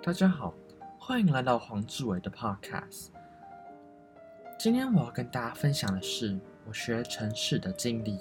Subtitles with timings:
[0.00, 0.54] 大家好，
[0.98, 3.08] 欢迎来到黄志伟的 Podcast。
[4.58, 8.18] 今天我要跟大家分享的是我学城市的经历。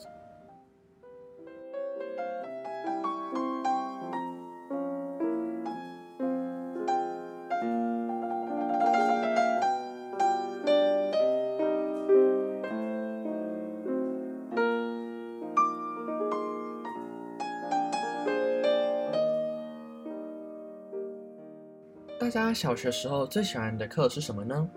[22.20, 24.67] 大家小学时候最喜欢的课是什么呢？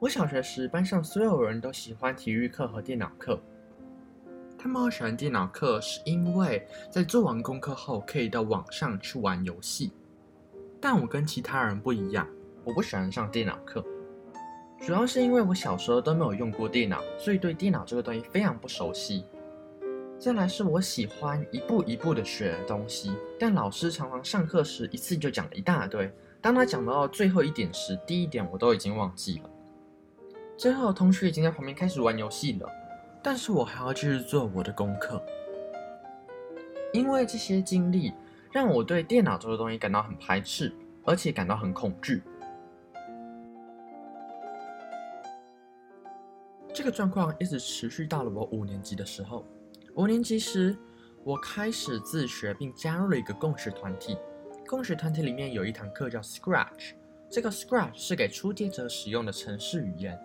[0.00, 3.38] 我小学时班上所有人都喜欢体育课和电脑课。
[4.58, 9.92] 他们喜欢电脑课是因为在做完功课后可以到网上去玩游戏。
[10.80, 12.26] 但我跟其他人不一样，
[12.64, 13.84] 我不喜欢上电脑课，
[14.80, 19.24] 主要是因为我小时候都没有用过电脑，所以对电脑这个东西非常不熟悉。
[20.24, 26.10] 再来是我喜欢一步一步的学东西，但老师常常上课时一次就讲了一大堆。
[26.40, 29.50] 当他讲到最后一点时，第一点我都已经忘记了。
[30.56, 32.66] 最后同学已经在旁边开始玩游戏了，
[33.22, 35.22] 但是我还要继续做我的功课。
[36.94, 38.14] 因为这些经历
[38.50, 42.22] 让我对电脑这个东西感到很排斥，而且感到很恐惧。
[46.72, 49.44] 这个状况一直持续到了我五年级的时候。
[49.96, 50.76] 五年级时，
[51.22, 54.18] 我开始自学，并加入了一个共学团体。
[54.66, 56.94] 共学团体里面有一堂课叫 Scratch，
[57.30, 60.18] 这个 Scratch 是给初阶者使用的程式语言。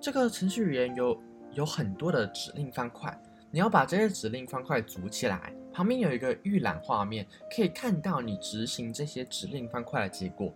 [0.00, 1.20] 这个程序语言有
[1.50, 3.20] 有很多的指令方块，
[3.50, 10.54] 你要把这些指令方块组起来，旁边有一个预览画面，可以看到你执行这些指令方块的结果。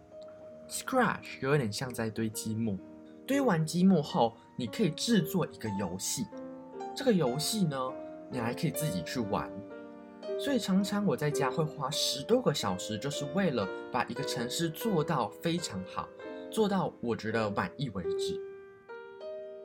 [0.68, 2.78] Scratch 有点像在堆积木，
[3.26, 6.26] 堆完积木后，你可以制作一个游戏。
[6.94, 7.92] 这个游戏呢？
[8.30, 9.50] 你还可以自己去玩，
[10.38, 16.08] 所以常常我在家会花十多个小时，就是为了把一个城市做到非常好，
[16.50, 18.40] 做到我觉得满意为止。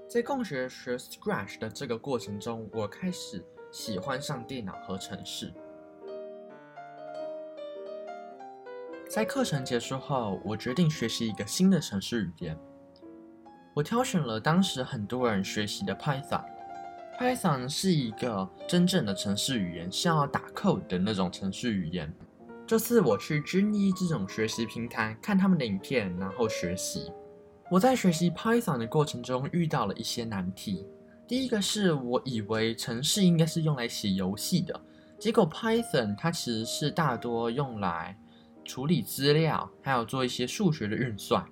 [0.07, 5.53] 在共学学 Scratch 的这个过程中，我开始喜欢上电脑和城市。
[9.09, 12.57] 在课程结束后，我决定学习一个新的城市语言。
[13.73, 16.43] 我挑选了当时很多人学习的 Python。
[17.21, 22.11] Python 是一个真正的程式语言，是要打 code 的那种程式语言。
[22.65, 27.11] 这次我去军医这种学习平台看他们的影片，然后学习。
[27.69, 30.83] 我在学习 Python 的过程中遇到了一些难题。
[31.27, 34.81] 第一个是我以为程式应该是用来写游戏的，
[35.19, 38.17] 结果 Python 它其实是大多用来
[38.65, 41.45] 处理资料，还有做一些数学的运算。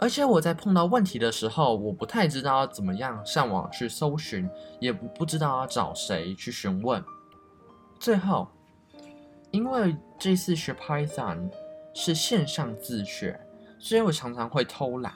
[0.00, 4.48] 而且我在碰到问题的时候，我不太知道要怎么样上网去搜寻，
[4.78, 7.02] 也不不知道要找谁去询问。
[7.98, 8.46] 最后，
[9.50, 11.50] 因为这次学 Python
[11.92, 13.40] 是线上自学，
[13.80, 15.12] 所以我常常会偷懒。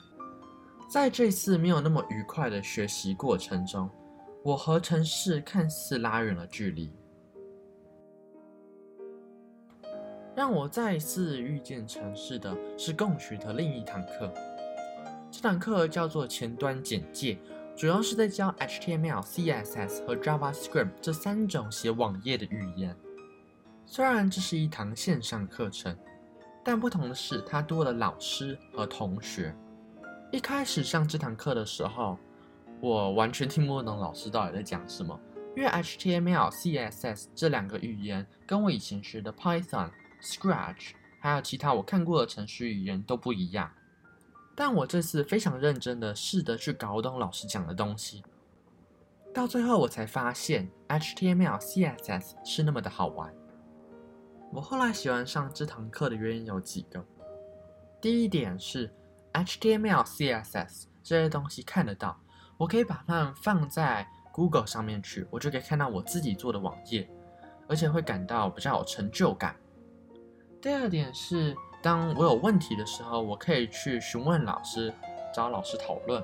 [0.91, 3.89] 在这次没有那么愉快的学习过程中，
[4.43, 6.93] 我和城市看似拉远了距离。
[10.35, 14.33] 让我再次遇见城市的是共学的另一堂课。
[15.33, 17.39] 这堂课叫做前端简介，
[17.75, 22.95] 主要是在教 HTML、CSS 和 JavaScript 这三种写网页的语言。
[23.87, 25.97] 虽然这是一堂线上课程，
[26.63, 29.57] 但不同的是，它多了老师和同学。
[30.31, 32.19] 一开始上这堂课的时候，
[32.83, 35.19] 我完全听不懂老师到底在讲什么，
[35.57, 39.89] 因为 HTML、CSS 这两个语言跟我以前学的 Python、
[40.23, 40.91] Scratch
[41.21, 43.71] 还有其他我看过的程序语言都不一样。
[44.55, 48.23] 但我这次非常认真的试着去搞懂老师讲的东西，
[49.33, 53.33] 到最后我才发现 HTML、CSS 是那么的好玩。
[54.53, 57.03] 我后来喜欢上这堂课的原因有几个，
[57.99, 58.93] 第一点是
[59.33, 62.21] HTML、CSS 这些东西看得到，
[62.59, 67.09] 我可以把它们放在 Google 上面去，我就可以看到我自己做的网页，
[67.67, 69.57] 而且会感到比较有成就感。
[70.61, 71.57] 第二点是。
[71.83, 74.95] 当我有问题的时候，我可以去询问老师，
[75.35, 76.23] 找老师讨论。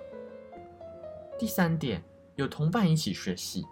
[1.36, 2.00] 第三点，
[2.36, 3.66] 有同伴一起学习，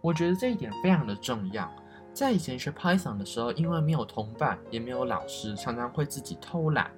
[0.00, 1.68] 我觉得这一点非常的重要。
[2.14, 6.90] 在以前学 Python 的时候，因为没有同伴，也没有老师，常常会自己偷懒，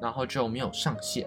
[0.00, 1.26] 然后就没有上线。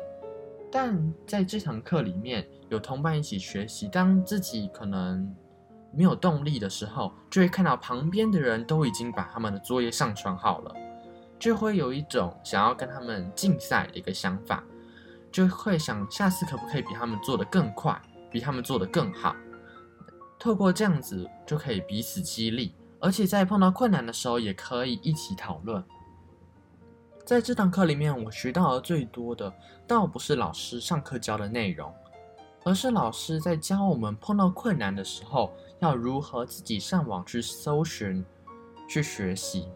[0.72, 5.36] 但在这堂课里面，有同伴一起学习，当自己可能
[5.94, 10.76] 没有动力的时候，就会看到旁边的人都已经把他们的作业上传好了。
[11.42, 14.64] 就会有一种想要跟他们竞赛的一个想法，
[15.32, 18.00] 就会想下次可不可以比他们做得更快，
[18.30, 19.36] 比他们做得更好。
[20.38, 25.84] 透过这样子就可以彼此激励，而且在碰到困难的时候也可以一起讨论。
[27.26, 29.52] 在这堂课里面，我学到的最多的，
[29.88, 31.92] 倒不是老师上课教的内容，
[32.64, 38.24] 而是老师在教我们碰到困难的时候，要如何自己上网去搜寻、
[38.88, 39.68] 去学习。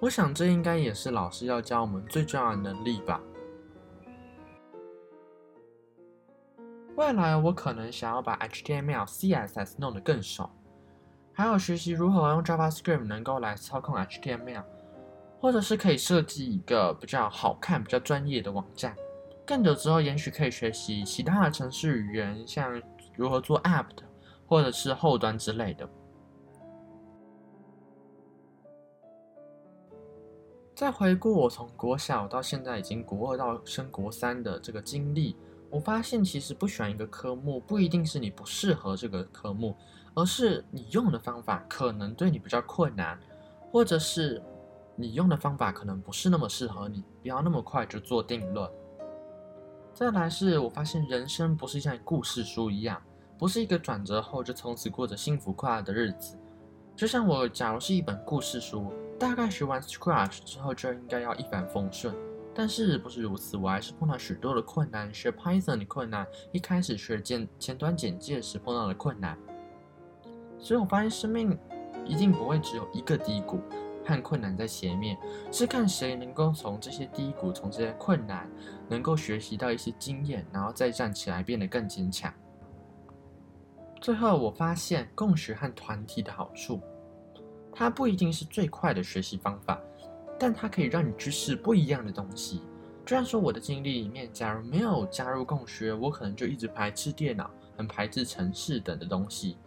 [0.00, 3.20] 我想，这应该也是老师要教我们最重要的能力吧。
[6.96, 10.48] 未来我可能想要把 HTML、CSS 弄得更熟，
[11.34, 14.64] 还有学习如何用 JavaScript 能够来操控 HTML，
[15.38, 18.96] 或者是可以设计一个比较好看、比较专业的网站。
[19.46, 22.80] 更久之后，也许可以学习其他的程式语言，像
[23.16, 24.02] 如何做 App 的，
[24.46, 25.86] 或者是后端之类的。
[30.80, 35.36] 再回顾我从国小到现在已经国二到升国三的这个经历。
[35.68, 39.76] 我发现，其实不选一个科目，不一定是你不适合这个科目，
[40.14, 43.20] 而是你用的方法可能对你比较困难，
[43.70, 44.42] 或者是
[44.96, 48.66] 你用的方法可能不是那么适合你，不要那么快就做定论。
[49.92, 52.98] 再来是我发现，人生不是像故事书一样，
[53.36, 56.38] 不是一个转折后就从此过着幸福快乐的日子。
[56.96, 62.14] 就像我，假如是一本故事书，大概学完 Scratch 之后就应该要一帆风顺。
[62.54, 65.12] 但是不是如此，我还是碰到许多的困难。
[65.14, 69.38] 学 Python 的困难，一开始学简前端简介时碰到的困难，
[70.58, 71.56] 所以我发现生命
[72.04, 73.60] 一定不会只有一个低谷
[74.04, 75.16] 和困难在前面，
[75.52, 78.50] 是看谁能够从这些低谷、从这些困难，
[78.88, 82.32] 能够学习到一些经验，然后再站起来变得更坚强。
[84.00, 86.80] 最后我发现共学和团体的好处，
[87.72, 89.80] 它不一定是最快的学习方法。
[90.38, 92.62] 但它可以让你去试不一样的东西。
[93.04, 99.58] 就像说我的经历里面，假如没有加入共学，我可能就一直排斥电脑，很排斥城市等的东西。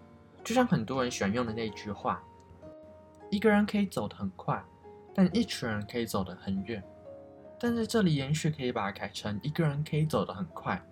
[0.43, 2.23] 就像很多人喜欢用的那句话：
[3.29, 4.65] 一个人可以走得很快，
[5.13, 6.83] 但一群人可以走得很远。
[7.59, 10.83] 但在这里，延续可以把它改成：一个人可以走得很快，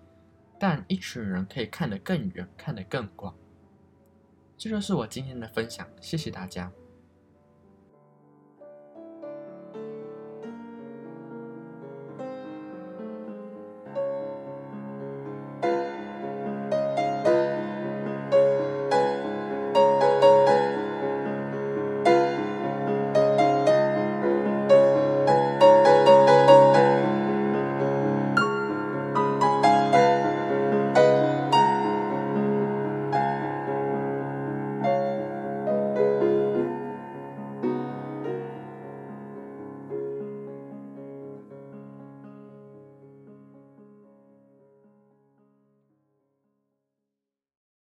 [0.60, 3.34] 但一群人可以看得更远，看得更广。
[4.56, 6.70] 这就是我今天的分享，谢谢大家。